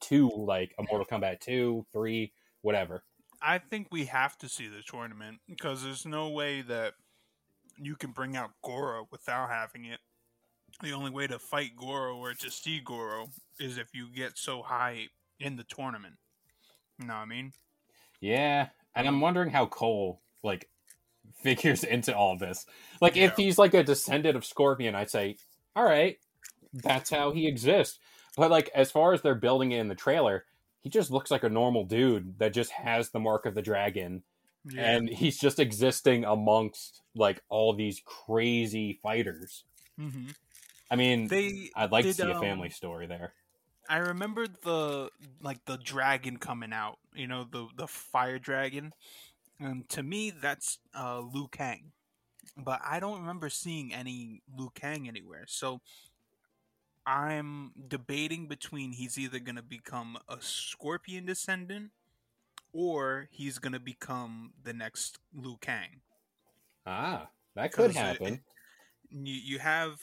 to 0.00 0.28
like 0.30 0.74
a 0.78 0.82
mortal 0.90 1.06
kombat 1.06 1.40
2 1.40 1.86
3 1.92 2.32
whatever 2.62 3.02
I 3.42 3.58
think 3.58 3.88
we 3.92 4.06
have 4.06 4.38
to 4.38 4.48
see 4.48 4.66
the 4.66 4.82
tournament 4.82 5.40
because 5.46 5.82
there's 5.82 6.06
no 6.06 6.30
way 6.30 6.62
that 6.62 6.94
you 7.76 7.94
can 7.94 8.12
bring 8.12 8.34
out 8.34 8.50
Goro 8.62 9.06
without 9.12 9.50
having 9.50 9.84
it. 9.84 10.00
The 10.82 10.92
only 10.92 11.10
way 11.10 11.26
to 11.26 11.38
fight 11.38 11.76
Goro 11.76 12.16
or 12.16 12.32
to 12.32 12.50
see 12.50 12.80
Goro 12.80 13.28
is 13.60 13.76
if 13.76 13.94
you 13.94 14.08
get 14.10 14.38
so 14.38 14.62
high 14.62 15.08
in 15.38 15.56
the 15.56 15.64
tournament. 15.64 16.14
What 16.98 17.10
I 17.10 17.24
mean? 17.24 17.52
Yeah, 18.20 18.68
and 18.94 19.06
I'm 19.06 19.20
wondering 19.20 19.50
how 19.50 19.66
Cole 19.66 20.20
like 20.42 20.68
figures 21.42 21.84
into 21.84 22.16
all 22.16 22.36
this. 22.38 22.66
Like, 23.00 23.16
if 23.16 23.36
he's 23.36 23.58
like 23.58 23.74
a 23.74 23.82
descendant 23.84 24.36
of 24.36 24.44
Scorpion, 24.44 24.94
I'd 24.94 25.10
say, 25.10 25.36
all 25.74 25.84
right, 25.84 26.18
that's 26.72 27.10
how 27.10 27.32
he 27.32 27.46
exists. 27.46 27.98
But 28.36 28.50
like, 28.50 28.70
as 28.74 28.90
far 28.90 29.12
as 29.12 29.22
they're 29.22 29.34
building 29.34 29.72
it 29.72 29.80
in 29.80 29.88
the 29.88 29.94
trailer, 29.94 30.44
he 30.80 30.88
just 30.90 31.10
looks 31.10 31.30
like 31.30 31.42
a 31.44 31.48
normal 31.48 31.84
dude 31.84 32.38
that 32.38 32.54
just 32.54 32.70
has 32.72 33.10
the 33.10 33.18
mark 33.20 33.44
of 33.46 33.54
the 33.54 33.62
dragon, 33.62 34.22
Yeah. 34.64 34.90
and 34.92 35.08
he's 35.08 35.38
just 35.38 35.58
existing 35.58 36.24
amongst 36.24 37.02
like 37.14 37.42
all 37.48 37.72
these 37.74 38.00
crazy 38.04 38.98
fighters. 39.02 39.64
hmm 39.98 40.28
I 40.88 40.94
mean, 40.94 41.26
They 41.26 41.70
I'd 41.74 41.90
like 41.90 42.04
did, 42.04 42.14
to 42.16 42.22
see 42.22 42.30
a 42.30 42.36
um, 42.36 42.40
family 42.40 42.70
story 42.70 43.06
there. 43.08 43.32
I 43.88 43.98
remember 43.98 44.46
the 44.48 45.10
like 45.40 45.64
the 45.66 45.78
dragon 45.78 46.38
coming 46.38 46.72
out, 46.72 46.98
you 47.14 47.26
know, 47.26 47.44
the 47.50 47.68
the 47.76 47.86
fire 47.86 48.38
dragon. 48.38 48.92
And 49.60 49.88
to 49.90 50.02
me 50.02 50.30
that's 50.30 50.78
uh 50.94 51.20
Liu 51.20 51.48
Kang. 51.48 51.92
But 52.56 52.80
I 52.84 53.00
don't 53.00 53.20
remember 53.20 53.50
seeing 53.50 53.92
any 53.94 54.42
Liu 54.56 54.70
Kang 54.74 55.08
anywhere. 55.08 55.44
So 55.48 55.80
I'm 57.06 57.72
debating 57.88 58.48
between 58.48 58.92
he's 58.92 59.18
either 59.18 59.38
going 59.38 59.56
to 59.56 59.62
become 59.62 60.18
a 60.28 60.38
scorpion 60.40 61.26
descendant 61.26 61.92
or 62.72 63.28
he's 63.30 63.58
going 63.58 63.72
to 63.74 63.80
become 63.80 64.52
the 64.64 64.72
next 64.72 65.18
Liu 65.34 65.56
Kang. 65.60 66.02
Ah, 66.86 67.30
that 67.54 67.72
could 67.72 67.94
'cause 67.94 67.96
it- 67.96 67.98
happen. 67.98 68.44
You 69.10 69.34
you 69.34 69.58
have 69.60 70.00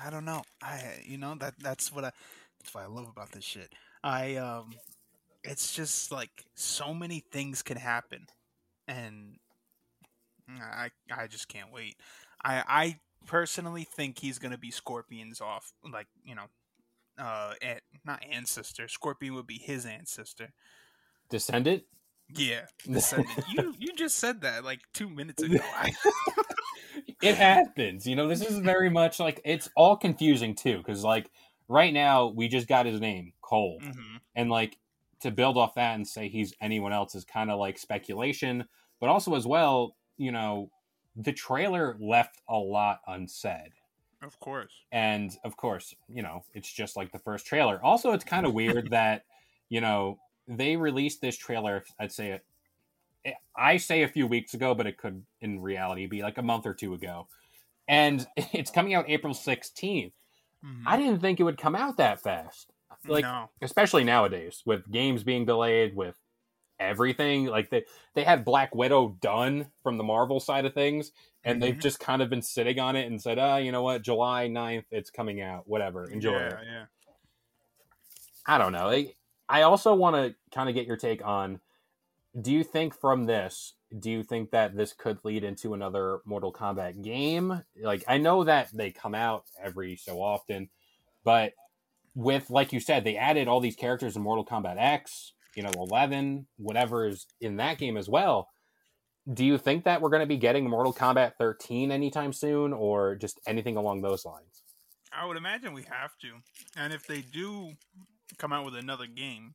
I 0.00 0.10
don't 0.10 0.24
know. 0.24 0.42
I 0.62 1.02
you 1.04 1.18
know 1.18 1.34
that 1.36 1.54
that's 1.58 1.92
what 1.92 2.04
I 2.04 2.12
that's 2.60 2.74
what 2.74 2.84
I 2.84 2.86
love 2.86 3.08
about 3.08 3.32
this 3.32 3.44
shit. 3.44 3.72
I 4.02 4.36
um 4.36 4.74
it's 5.44 5.74
just 5.74 6.12
like 6.12 6.44
so 6.54 6.94
many 6.94 7.20
things 7.32 7.62
can 7.62 7.76
happen 7.76 8.26
and 8.88 9.38
I 10.60 10.90
I 11.14 11.26
just 11.26 11.48
can't 11.48 11.72
wait. 11.72 11.96
I 12.44 12.62
I 12.66 13.00
personally 13.26 13.84
think 13.84 14.18
he's 14.18 14.38
to 14.52 14.58
be 14.58 14.70
Scorpion's 14.70 15.40
off 15.40 15.72
like, 15.90 16.08
you 16.24 16.34
know, 16.34 16.46
uh 17.18 17.54
an- 17.62 17.80
not 18.04 18.22
ancestor. 18.30 18.88
Scorpion 18.88 19.34
would 19.34 19.46
be 19.46 19.58
his 19.58 19.86
ancestor. 19.86 20.52
Descendant. 21.28 21.84
Yeah. 22.34 22.66
Descendant. 22.90 23.44
you 23.50 23.74
you 23.78 23.94
just 23.94 24.18
said 24.18 24.40
that 24.42 24.64
like 24.64 24.80
2 24.94 25.08
minutes 25.08 25.42
ago. 25.42 25.58
It 27.22 27.36
happens. 27.36 28.04
You 28.06 28.16
know, 28.16 28.26
this 28.26 28.42
is 28.42 28.58
very 28.58 28.90
much 28.90 29.20
like 29.20 29.40
it's 29.44 29.68
all 29.76 29.96
confusing 29.96 30.54
too, 30.56 30.78
because 30.78 31.04
like 31.04 31.30
right 31.68 31.92
now 31.94 32.26
we 32.26 32.48
just 32.48 32.66
got 32.66 32.84
his 32.84 33.00
name, 33.00 33.32
Cole, 33.40 33.78
Mhm. 33.80 34.20
and 34.34 34.50
like 34.50 34.76
to 35.20 35.30
build 35.30 35.56
off 35.56 35.76
that 35.76 35.94
and 35.94 36.06
say 36.06 36.28
he's 36.28 36.52
anyone 36.60 36.92
else 36.92 37.14
is 37.14 37.24
kind 37.24 37.48
of 37.50 37.58
like 37.60 37.78
speculation, 37.78 38.64
but 39.00 39.08
also 39.08 39.36
as 39.36 39.46
well, 39.46 39.96
you 40.16 40.32
know, 40.32 40.70
the 41.14 41.32
trailer 41.32 41.96
left 42.00 42.40
a 42.48 42.56
lot 42.58 43.00
unsaid. 43.06 43.70
Of 44.20 44.38
course. 44.40 44.72
And 44.90 45.36
of 45.44 45.56
course, 45.56 45.94
you 46.08 46.22
know, 46.22 46.44
it's 46.54 46.70
just 46.72 46.96
like 46.96 47.12
the 47.12 47.18
first 47.20 47.46
trailer. 47.46 47.80
Also, 47.84 48.12
it's 48.12 48.24
kind 48.24 48.46
of 48.46 48.52
weird 48.52 48.90
that, 48.90 49.24
you 49.68 49.80
know, 49.80 50.18
they 50.48 50.76
released 50.76 51.20
this 51.20 51.36
trailer, 51.36 51.84
I'd 51.98 52.12
say 52.12 52.32
it 52.32 52.44
I 53.56 53.76
say 53.76 54.02
a 54.02 54.08
few 54.08 54.26
weeks 54.26 54.54
ago, 54.54 54.74
but 54.74 54.86
it 54.86 54.98
could 54.98 55.24
in 55.40 55.60
reality 55.60 56.06
be 56.06 56.22
like 56.22 56.38
a 56.38 56.42
month 56.42 56.66
or 56.66 56.74
two 56.74 56.94
ago. 56.94 57.28
And 57.88 58.26
it's 58.36 58.70
coming 58.70 58.94
out 58.94 59.08
April 59.08 59.34
16th. 59.34 60.12
Mhm. 60.64 60.82
I 60.86 60.96
didn't 60.96 61.20
think 61.20 61.40
it 61.40 61.44
would 61.44 61.58
come 61.58 61.74
out 61.74 61.96
that 61.96 62.20
fast. 62.20 62.72
Like 63.06 63.24
no. 63.24 63.50
especially 63.60 64.04
nowadays 64.04 64.62
with 64.64 64.88
games 64.90 65.24
being 65.24 65.44
delayed 65.44 65.96
with 65.96 66.14
everything 66.78 67.46
like 67.46 67.70
they 67.70 67.84
they 68.14 68.22
had 68.22 68.44
Black 68.44 68.74
Widow 68.74 69.16
done 69.20 69.66
from 69.82 69.98
the 69.98 70.04
Marvel 70.04 70.38
side 70.38 70.64
of 70.66 70.74
things 70.74 71.10
and 71.42 71.60
they've 71.60 71.74
Mhm. 71.74 71.80
just 71.82 71.98
kind 71.98 72.22
of 72.22 72.30
been 72.30 72.42
sitting 72.42 72.78
on 72.78 72.94
it 72.94 73.08
and 73.08 73.20
said, 73.20 73.38
"Ah, 73.40 73.56
you 73.56 73.72
know 73.72 73.82
what? 73.82 74.02
July 74.02 74.46
9th 74.46 74.84
it's 74.92 75.10
coming 75.10 75.40
out. 75.40 75.66
Whatever. 75.66 76.08
Enjoy 76.10 76.32
yeah, 76.32 76.46
it." 76.48 76.58
Yeah. 76.64 76.84
I 78.46 78.58
don't 78.58 78.72
know. 78.72 79.04
I 79.48 79.62
also 79.62 79.94
want 79.94 80.16
to 80.16 80.34
kind 80.54 80.68
of 80.68 80.74
get 80.74 80.86
your 80.86 80.96
take 80.96 81.24
on 81.24 81.60
do 82.40 82.50
you 82.52 82.64
think 82.64 82.98
from 82.98 83.26
this, 83.26 83.74
do 83.98 84.10
you 84.10 84.22
think 84.22 84.50
that 84.52 84.76
this 84.76 84.92
could 84.92 85.18
lead 85.22 85.44
into 85.44 85.74
another 85.74 86.20
Mortal 86.24 86.52
Kombat 86.52 87.02
game? 87.02 87.62
Like, 87.80 88.04
I 88.08 88.18
know 88.18 88.44
that 88.44 88.70
they 88.72 88.90
come 88.90 89.14
out 89.14 89.44
every 89.62 89.96
so 89.96 90.22
often, 90.22 90.70
but 91.24 91.52
with, 92.14 92.48
like 92.48 92.72
you 92.72 92.80
said, 92.80 93.04
they 93.04 93.16
added 93.16 93.48
all 93.48 93.60
these 93.60 93.76
characters 93.76 94.16
in 94.16 94.22
Mortal 94.22 94.46
Kombat 94.46 94.76
X, 94.78 95.34
you 95.54 95.62
know, 95.62 95.70
11, 95.74 96.46
whatever 96.56 97.06
is 97.06 97.26
in 97.40 97.56
that 97.56 97.78
game 97.78 97.98
as 97.98 98.08
well. 98.08 98.48
Do 99.32 99.44
you 99.44 99.58
think 99.58 99.84
that 99.84 100.00
we're 100.00 100.10
going 100.10 100.20
to 100.20 100.26
be 100.26 100.38
getting 100.38 100.68
Mortal 100.68 100.94
Kombat 100.94 101.34
13 101.38 101.92
anytime 101.92 102.32
soon 102.32 102.72
or 102.72 103.14
just 103.14 103.40
anything 103.46 103.76
along 103.76 104.00
those 104.00 104.24
lines? 104.24 104.64
I 105.12 105.26
would 105.26 105.36
imagine 105.36 105.74
we 105.74 105.82
have 105.82 106.16
to. 106.22 106.36
And 106.76 106.94
if 106.94 107.06
they 107.06 107.20
do 107.20 107.74
come 108.38 108.52
out 108.52 108.64
with 108.64 108.76
another 108.76 109.06
game, 109.06 109.54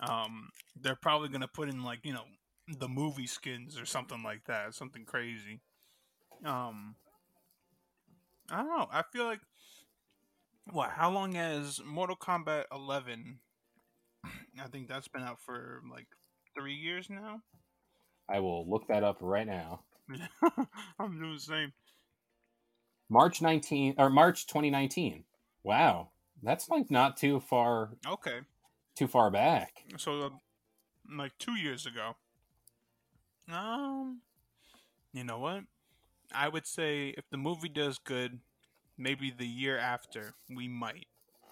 um, 0.00 0.48
they're 0.80 0.96
probably 0.96 1.28
gonna 1.28 1.48
put 1.48 1.68
in 1.68 1.82
like, 1.82 2.00
you 2.04 2.12
know, 2.12 2.24
the 2.68 2.88
movie 2.88 3.26
skins 3.26 3.78
or 3.78 3.84
something 3.84 4.22
like 4.22 4.44
that, 4.44 4.74
something 4.74 5.04
crazy. 5.04 5.60
Um 6.44 6.96
I 8.50 8.56
don't 8.58 8.68
know. 8.68 8.88
I 8.90 9.02
feel 9.12 9.24
like 9.24 9.40
what, 10.70 10.90
how 10.90 11.10
long 11.10 11.32
has 11.32 11.80
Mortal 11.84 12.16
Kombat 12.16 12.64
eleven 12.72 13.38
I 14.60 14.68
think 14.68 14.88
that's 14.88 15.08
been 15.08 15.22
out 15.22 15.40
for 15.40 15.82
like 15.90 16.06
three 16.54 16.74
years 16.74 17.08
now. 17.10 17.40
I 18.28 18.40
will 18.40 18.68
look 18.68 18.88
that 18.88 19.02
up 19.02 19.18
right 19.20 19.46
now. 19.46 19.80
I'm 20.98 21.18
doing 21.18 21.34
the 21.34 21.40
same. 21.40 21.72
March 23.10 23.42
19 23.42 23.96
or 23.98 24.10
March 24.10 24.46
2019. 24.46 25.24
Wow. 25.64 26.10
That's 26.42 26.68
like 26.68 26.90
not 26.90 27.16
too 27.16 27.40
far 27.40 27.90
Okay. 28.06 28.40
too 28.94 29.06
far 29.06 29.30
back. 29.30 29.84
So, 29.96 30.20
uh, 30.22 30.30
like 31.16 31.36
two 31.38 31.54
years 31.54 31.86
ago. 31.86 32.16
Um, 33.52 34.20
you 35.12 35.24
know 35.24 35.38
what? 35.38 35.64
I 36.34 36.48
would 36.48 36.66
say 36.66 37.08
if 37.18 37.28
the 37.30 37.36
movie 37.36 37.68
does 37.68 37.98
good, 37.98 38.40
maybe 38.96 39.30
the 39.30 39.46
year 39.46 39.78
after 39.78 40.34
we 40.48 40.68
might, 40.68 41.06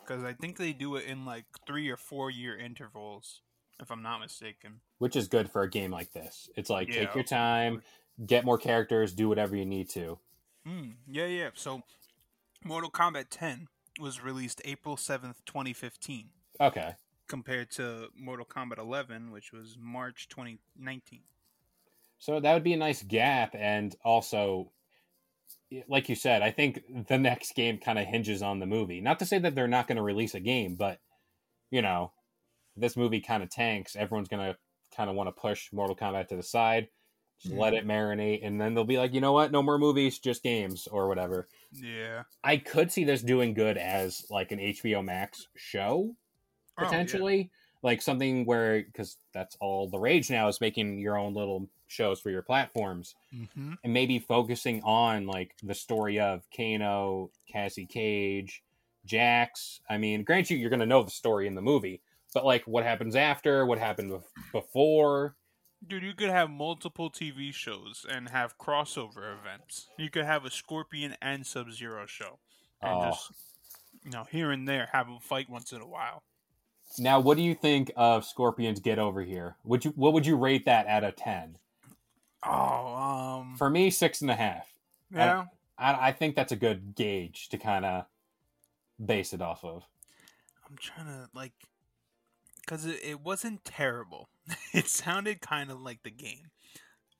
because 0.04 0.24
I 0.24 0.32
think 0.32 0.56
they 0.56 0.72
do 0.72 0.96
it 0.96 1.04
in 1.04 1.24
like 1.24 1.44
three 1.66 1.88
or 1.90 1.96
four 1.96 2.30
year 2.30 2.56
intervals, 2.56 3.42
if 3.80 3.90
I'm 3.90 4.02
not 4.02 4.20
mistaken. 4.20 4.80
Which 4.98 5.16
is 5.16 5.28
good 5.28 5.50
for 5.50 5.62
a 5.62 5.70
game 5.70 5.90
like 5.90 6.12
this. 6.12 6.48
It's 6.56 6.70
like 6.70 6.88
Yeah. 6.88 7.06
take 7.06 7.14
your 7.14 7.24
time, 7.24 7.82
get 8.24 8.44
more 8.44 8.58
characters, 8.58 9.12
do 9.12 9.28
whatever 9.28 9.56
you 9.56 9.66
need 9.66 9.88
to. 9.90 10.18
Hmm. 10.64 10.90
Yeah, 11.06 11.26
yeah. 11.26 11.50
So, 11.54 11.82
Mortal 12.64 12.90
Kombat 12.90 13.26
10 13.30 13.68
was 14.00 14.22
released 14.22 14.60
April 14.64 14.96
7th, 14.96 15.44
2015, 15.44 16.30
Okay. 16.60 16.94
compared 17.28 17.70
to 17.72 18.08
Mortal 18.16 18.46
Kombat 18.46 18.78
11, 18.78 19.30
which 19.30 19.52
was 19.52 19.76
March 19.78 20.28
2019. 20.28 21.20
So 22.18 22.40
that 22.40 22.52
would 22.54 22.64
be 22.64 22.72
a 22.74 22.76
nice 22.78 23.02
gap 23.02 23.54
and 23.54 23.94
also 24.04 24.72
like 25.88 26.08
you 26.08 26.16
said, 26.16 26.42
I 26.42 26.50
think 26.50 26.82
the 27.08 27.18
next 27.18 27.54
game 27.54 27.78
kind 27.78 27.98
of 27.98 28.06
hinges 28.06 28.42
on 28.42 28.58
the 28.58 28.66
movie. 28.66 29.00
Not 29.00 29.20
to 29.20 29.26
say 29.26 29.38
that 29.38 29.54
they're 29.54 29.68
not 29.68 29.86
going 29.86 29.96
to 29.96 30.02
release 30.02 30.34
a 30.34 30.40
game, 30.40 30.74
but 30.74 30.98
you 31.70 31.80
know, 31.82 32.12
this 32.76 32.96
movie 32.96 33.20
kind 33.20 33.42
of 33.42 33.50
tanks, 33.50 33.94
everyone's 33.94 34.28
gonna 34.28 34.56
kind 34.96 35.08
of 35.08 35.16
want 35.16 35.28
to 35.28 35.40
push 35.40 35.72
Mortal 35.72 35.94
Kombat 35.96 36.28
to 36.28 36.36
the 36.36 36.42
side, 36.42 36.88
just 37.42 37.54
let 37.54 37.74
it 37.74 37.86
marinate, 37.86 38.44
and 38.46 38.60
then 38.60 38.74
they'll 38.74 38.84
be 38.84 38.98
like, 38.98 39.14
you 39.14 39.20
know 39.20 39.32
what, 39.32 39.50
no 39.52 39.62
more 39.62 39.78
movies, 39.78 40.18
just 40.18 40.42
games 40.42 40.86
or 40.86 41.08
whatever. 41.08 41.48
Yeah. 41.72 42.24
I 42.44 42.56
could 42.58 42.90
see 42.92 43.04
this 43.04 43.22
doing 43.22 43.54
good 43.54 43.78
as 43.78 44.26
like 44.30 44.52
an 44.52 44.58
HBO 44.58 45.04
Max 45.04 45.46
show 45.56 46.14
Oh, 46.78 46.82
yeah. 46.82 46.88
potentially, 46.88 47.50
like 47.82 48.02
something 48.02 48.44
where 48.44 48.82
because 48.82 49.16
that's 49.32 49.56
all 49.60 49.88
the 49.88 49.98
rage 49.98 50.30
now 50.30 50.48
is 50.48 50.60
making 50.60 50.98
your 50.98 51.16
own 51.18 51.32
little 51.34 51.68
shows 51.88 52.20
for 52.20 52.30
your 52.30 52.42
platforms 52.42 53.14
Mm-hmm. 53.34 53.72
and 53.84 53.92
maybe 53.92 54.18
focusing 54.18 54.82
on 54.84 55.26
like 55.26 55.54
the 55.62 55.74
story 55.74 56.20
of 56.20 56.42
Kano, 56.56 57.30
Cassie 57.50 57.86
Cage, 57.86 58.62
Jax. 59.06 59.80
I 59.88 59.96
mean, 59.98 60.24
grant 60.24 60.50
you, 60.50 60.56
you're 60.56 60.70
going 60.70 60.80
to 60.80 60.86
know 60.86 61.02
the 61.02 61.10
story 61.10 61.46
in 61.46 61.54
the 61.54 61.62
movie, 61.62 62.02
but 62.34 62.44
like 62.44 62.64
what 62.66 62.84
happens 62.84 63.16
after, 63.16 63.64
what 63.66 63.78
happened 63.78 64.20
before. 64.52 65.34
Dude, 65.86 66.02
you 66.02 66.12
could 66.14 66.28
have 66.30 66.50
multiple 66.50 67.10
TV 67.10 67.52
shows 67.54 68.04
and 68.08 68.28
have 68.28 68.58
crossover 68.58 69.36
events. 69.38 69.88
You 69.98 70.10
could 70.10 70.24
have 70.24 70.44
a 70.44 70.50
Scorpion 70.50 71.16
and 71.22 71.46
Sub 71.46 71.72
Zero 71.72 72.04
show, 72.06 72.38
and 72.82 72.92
Oh. 72.92 73.04
just 73.10 73.32
you 74.04 74.10
know 74.10 74.24
here 74.24 74.50
and 74.50 74.68
there 74.68 74.88
have 74.92 75.06
them 75.06 75.18
fight 75.20 75.48
once 75.48 75.72
in 75.72 75.80
a 75.80 75.86
while. 75.86 76.22
Now, 76.98 77.20
what 77.20 77.36
do 77.36 77.42
you 77.42 77.54
think 77.54 77.90
of 77.96 78.24
Scorpion's 78.24 78.80
Get 78.80 78.98
Over 78.98 79.22
Here? 79.22 79.56
Would 79.64 79.84
you 79.84 79.90
what 79.92 80.12
would 80.12 80.26
you 80.26 80.36
rate 80.36 80.66
that 80.66 80.86
out 80.86 81.04
of 81.04 81.16
ten? 81.16 81.56
Oh, 82.42 82.94
um, 82.94 83.56
For 83.56 83.68
me, 83.70 83.90
six 83.90 84.20
and 84.22 84.30
a 84.30 84.34
half. 84.36 84.72
yeah, 85.10 85.46
I, 85.78 86.08
I 86.08 86.12
think 86.12 86.34
that's 86.36 86.52
a 86.52 86.56
good 86.56 86.94
gauge 86.94 87.48
to 87.50 87.58
kind 87.58 87.84
of 87.84 88.04
base 89.04 89.32
it 89.32 89.40
off 89.42 89.64
of. 89.64 89.84
I'm 90.68 90.76
trying 90.78 91.06
to 91.06 91.28
like, 91.34 91.52
cause 92.66 92.86
it, 92.86 93.00
it 93.02 93.20
wasn't 93.20 93.64
terrible. 93.64 94.28
it 94.74 94.88
sounded 94.88 95.40
kind 95.40 95.70
of 95.70 95.80
like 95.80 96.02
the 96.02 96.10
game, 96.10 96.50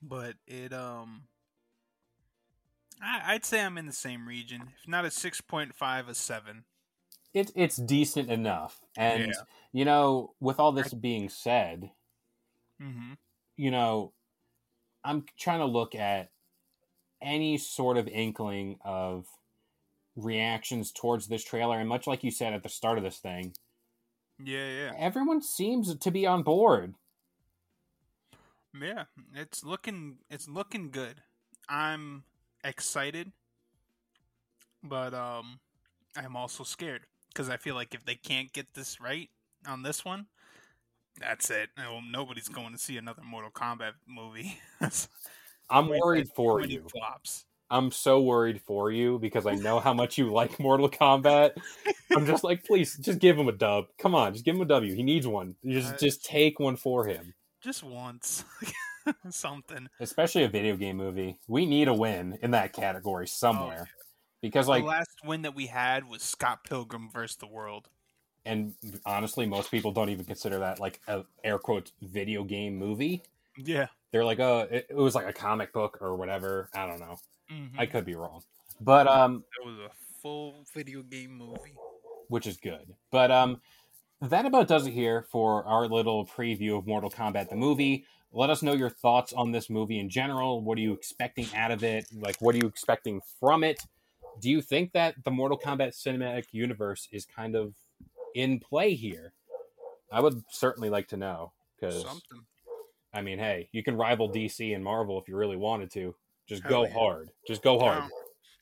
but 0.02 0.34
it 0.46 0.72
um, 0.72 1.24
I, 3.02 3.34
I'd 3.34 3.44
say 3.44 3.60
I'm 3.62 3.78
in 3.78 3.86
the 3.86 3.92
same 3.92 4.26
region. 4.26 4.72
If 4.82 4.88
not 4.88 5.04
a 5.04 5.10
six 5.10 5.40
point 5.40 5.74
five, 5.74 6.08
a 6.08 6.14
seven. 6.14 6.64
It's 7.32 7.52
it's 7.54 7.76
decent 7.76 8.30
enough, 8.30 8.80
and 8.96 9.26
Yeah. 9.26 9.42
you 9.72 9.84
know, 9.84 10.34
with 10.40 10.58
all 10.58 10.72
this 10.72 10.92
being 10.92 11.28
said, 11.28 11.90
Mm-hmm. 12.82 13.12
you 13.56 13.70
know, 13.70 14.12
I'm 15.04 15.24
trying 15.38 15.60
to 15.60 15.66
look 15.66 15.94
at 15.94 16.30
any 17.22 17.58
sort 17.58 17.98
of 17.98 18.08
inkling 18.08 18.78
of 18.84 19.26
reactions 20.16 20.90
towards 20.92 21.28
this 21.28 21.44
trailer, 21.44 21.78
and 21.78 21.88
much 21.88 22.06
like 22.06 22.24
you 22.24 22.30
said 22.30 22.52
at 22.54 22.62
the 22.62 22.68
start 22.68 22.98
of 22.98 23.04
this 23.04 23.18
thing, 23.18 23.54
Yeah, 24.42 24.68
yeah. 24.68 24.92
everyone 24.98 25.40
seems 25.42 25.94
to 25.94 26.10
be 26.10 26.26
on 26.26 26.42
board. 26.42 26.94
Yeah, 28.78 29.04
it's 29.34 29.64
looking 29.64 30.18
it's 30.30 30.48
looking 30.48 30.90
good. 30.90 31.22
I'm 31.68 32.24
excited, 32.64 33.32
but 34.82 35.14
um, 35.14 35.58
I'm 36.16 36.36
also 36.36 36.64
scared 36.64 37.02
because 37.28 37.48
I 37.48 37.56
feel 37.56 37.74
like 37.74 37.94
if 37.94 38.04
they 38.04 38.14
can't 38.14 38.52
get 38.52 38.74
this 38.74 39.00
right 39.00 39.28
on 39.66 39.82
this 39.82 40.04
one, 40.04 40.26
that's 41.18 41.50
it. 41.50 41.70
No, 41.76 42.00
nobody's 42.00 42.48
going 42.48 42.72
to 42.72 42.78
see 42.78 42.96
another 42.96 43.22
Mortal 43.22 43.50
Kombat 43.50 43.92
movie. 44.06 44.58
I'm 45.70 45.88
worried 45.88 46.28
for 46.34 46.60
you. 46.60 46.84
Flops. 46.90 47.44
I'm 47.72 47.92
so 47.92 48.20
worried 48.20 48.60
for 48.62 48.90
you 48.90 49.20
because 49.20 49.46
I 49.46 49.54
know 49.54 49.78
how 49.78 49.94
much 49.94 50.18
you 50.18 50.32
like 50.32 50.58
Mortal 50.58 50.88
Kombat. 50.88 51.52
I'm 52.10 52.26
just 52.26 52.42
like, 52.42 52.64
please, 52.64 52.96
just 52.96 53.20
give 53.20 53.38
him 53.38 53.48
a 53.48 53.52
dub. 53.52 53.86
Come 53.96 54.14
on, 54.16 54.32
just 54.32 54.44
give 54.44 54.56
him 54.56 54.62
a 54.62 54.66
W. 54.66 54.92
He 54.92 55.04
needs 55.04 55.26
one. 55.26 55.54
Just, 55.64 55.94
Uh, 55.94 55.96
just 55.98 56.24
take 56.24 56.58
one 56.58 56.74
for 56.76 57.06
him. 57.06 57.32
Just 57.62 57.82
once, 57.82 58.44
something. 59.30 59.88
Especially 60.00 60.44
a 60.44 60.48
video 60.48 60.76
game 60.76 60.96
movie. 60.96 61.38
We 61.48 61.66
need 61.66 61.88
a 61.88 61.94
win 61.94 62.38
in 62.42 62.52
that 62.52 62.72
category 62.72 63.26
somewhere. 63.26 63.88
Because, 64.40 64.66
like, 64.68 64.82
the 64.84 64.88
last 64.88 65.18
win 65.24 65.42
that 65.42 65.54
we 65.54 65.66
had 65.66 66.08
was 66.08 66.22
Scott 66.22 66.64
Pilgrim 66.64 67.10
versus 67.12 67.36
the 67.36 67.46
World. 67.46 67.88
and 68.46 68.74
honestly, 69.04 69.44
most 69.44 69.70
people 69.70 69.92
don't 69.92 70.08
even 70.08 70.24
consider 70.24 70.58
that 70.60 70.80
like 70.80 70.98
a 71.06 71.24
air 71.44 71.58
quotes 71.58 71.92
video 72.00 72.42
game 72.44 72.76
movie. 72.76 73.22
Yeah. 73.58 73.88
They're 74.12 74.24
like, 74.24 74.40
oh, 74.40 74.66
it, 74.70 74.86
it 74.88 74.96
was 74.96 75.14
like 75.14 75.26
a 75.26 75.32
comic 75.32 75.72
book 75.74 75.98
or 76.00 76.16
whatever. 76.16 76.70
I 76.74 76.86
don't 76.86 77.00
know. 77.00 77.18
Mhm. 77.52 77.78
I 77.78 77.84
could 77.84 78.06
be 78.06 78.14
wrong, 78.14 78.42
but 78.80 79.06
um, 79.06 79.44
it 79.62 79.66
was 79.66 79.76
a 79.78 79.90
full 80.22 80.64
video 80.72 81.02
game 81.02 81.32
movie. 81.36 81.74
which 82.28 82.46
is 82.46 82.56
good. 82.56 82.94
But 83.10 83.30
um, 83.30 83.60
that 84.20 84.46
about 84.46 84.68
does 84.68 84.86
it 84.86 84.92
here 84.92 85.26
for 85.30 85.64
our 85.64 85.86
little 85.86 86.26
preview 86.26 86.76
of 86.78 86.86
Mortal 86.86 87.10
Kombat 87.10 87.48
the 87.48 87.56
movie. 87.56 88.04
Let 88.32 88.50
us 88.50 88.62
know 88.62 88.74
your 88.74 88.90
thoughts 88.90 89.32
on 89.32 89.50
this 89.50 89.68
movie 89.68 89.98
in 89.98 90.08
general. 90.08 90.60
What 90.60 90.78
are 90.78 90.82
you 90.82 90.92
expecting 90.92 91.46
out 91.56 91.70
of 91.70 91.82
it? 91.82 92.06
Like, 92.14 92.36
what 92.40 92.54
are 92.54 92.58
you 92.58 92.66
expecting 92.66 93.20
from 93.40 93.64
it? 93.64 93.82
Do 94.40 94.48
you 94.50 94.60
think 94.62 94.92
that 94.92 95.16
the 95.24 95.30
Mortal 95.30 95.58
Kombat 95.58 95.94
cinematic 95.94 96.44
universe 96.52 97.08
is 97.10 97.26
kind 97.26 97.56
of 97.56 97.74
in 98.34 98.60
play 98.60 98.94
here? 98.94 99.32
I 100.12 100.20
would 100.20 100.44
certainly 100.50 100.90
like 100.90 101.08
to 101.08 101.16
know 101.16 101.52
because 101.80 102.04
I 103.12 103.22
mean, 103.22 103.38
hey, 103.38 103.68
you 103.72 103.82
can 103.82 103.96
rival 103.96 104.30
DC 104.30 104.74
and 104.74 104.84
Marvel 104.84 105.20
if 105.20 105.28
you 105.28 105.36
really 105.36 105.56
wanted 105.56 105.90
to. 105.92 106.14
Just 106.46 106.62
Hell 106.62 106.70
go 106.70 106.84
yeah. 106.84 106.92
hard. 106.92 107.30
Just 107.46 107.62
go 107.62 107.78
I 107.80 107.84
hard. 107.84 107.98
don't, 108.00 108.12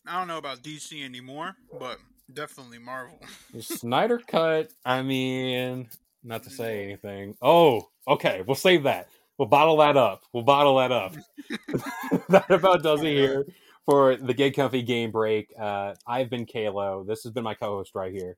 I 0.06 0.18
don't 0.18 0.28
know 0.28 0.38
about 0.38 0.62
DC 0.62 1.04
anymore, 1.04 1.56
but 1.78 1.98
definitely 2.32 2.78
Marvel. 2.78 3.20
Snyder 3.60 4.18
cut. 4.26 4.70
I 4.84 5.02
mean, 5.02 5.88
not 6.22 6.42
to 6.44 6.50
say 6.50 6.84
anything. 6.84 7.36
Oh, 7.42 7.88
okay. 8.06 8.42
We'll 8.46 8.54
save 8.54 8.84
that. 8.84 9.08
We'll 9.38 9.48
bottle 9.48 9.76
that 9.78 9.96
up. 9.96 10.22
We'll 10.32 10.42
bottle 10.42 10.78
that 10.78 10.92
up. 10.92 11.14
that 12.28 12.50
about 12.50 12.82
does 12.82 13.02
it 13.02 13.08
here 13.08 13.46
for 13.86 14.16
the 14.16 14.34
Get 14.34 14.54
Comfy 14.54 14.82
Game 14.82 15.10
Break. 15.10 15.52
Uh, 15.58 15.94
I've 16.06 16.28
been 16.28 16.44
Kalo. 16.44 17.04
This 17.04 17.22
has 17.22 17.32
been 17.32 17.44
my 17.44 17.54
co-host 17.54 17.92
right 17.94 18.12
here. 18.12 18.36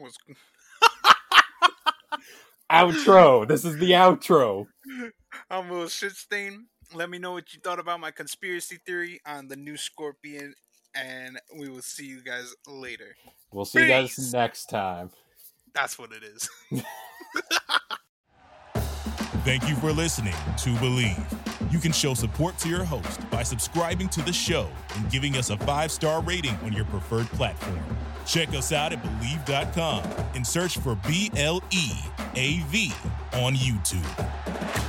Was 0.00 0.16
Outro. 2.70 3.48
This 3.48 3.64
is 3.64 3.78
the 3.78 3.92
outro. 3.92 4.66
I'm 5.50 5.70
Lil 5.70 5.86
Shitstain. 5.86 6.64
Let 6.94 7.08
me 7.08 7.18
know 7.18 7.32
what 7.32 7.54
you 7.54 7.60
thought 7.64 7.78
about 7.78 7.98
my 7.98 8.10
conspiracy 8.10 8.78
theory 8.86 9.20
on 9.26 9.48
the 9.48 9.56
new 9.56 9.78
Scorpion, 9.78 10.54
and 10.94 11.38
we 11.58 11.68
will 11.68 11.82
see 11.82 12.06
you 12.06 12.22
guys 12.22 12.54
later. 12.66 13.16
We'll 13.52 13.64
see 13.64 13.80
you 13.80 13.88
guys 13.88 14.32
next 14.32 14.66
time. 14.66 15.10
That's 15.74 15.98
what 15.98 16.10
it 16.12 16.22
is. 16.22 16.48
Thank 19.44 19.68
you 19.68 19.76
for 19.76 19.92
listening 19.92 20.34
to 20.58 20.70
Bleav. 20.74 21.72
You 21.72 21.78
can 21.78 21.92
show 21.92 22.14
support 22.14 22.58
to 22.58 22.68
your 22.68 22.84
host 22.84 23.30
by 23.30 23.42
subscribing 23.42 24.08
to 24.10 24.22
the 24.22 24.32
show 24.32 24.68
and 24.96 25.10
giving 25.10 25.36
us 25.36 25.50
a 25.50 25.56
five 25.58 25.90
star 25.90 26.22
rating 26.22 26.54
on 26.64 26.72
your 26.72 26.84
preferred 26.86 27.26
platform. 27.28 27.80
Check 28.26 28.50
us 28.50 28.72
out 28.72 28.92
at 28.92 29.02
Bleav.com 29.02 30.02
and 30.34 30.46
search 30.46 30.76
for 30.78 30.96
B 31.06 31.30
L 31.36 31.62
E 31.70 31.92
A 32.34 32.58
V 32.64 32.92
on 33.32 33.54
YouTube. 33.54 34.87